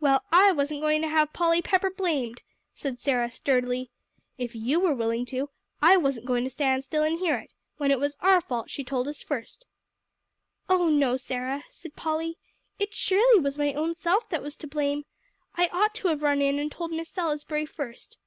[0.00, 2.42] "Well, I wasn't going to have Polly Pepper blamed,"
[2.74, 3.92] said Sarah sturdily.
[4.36, 5.48] "If you were willing to,
[5.80, 8.82] I wasn't going to stand still and hear it, when it was our fault she
[8.82, 9.66] told us first."
[10.68, 12.36] "Oh, no, Sarah," said Polly,
[12.80, 15.04] "it surely was my own self that was to blame.
[15.54, 18.18] I ought to have run in and told Miss Salisbury first.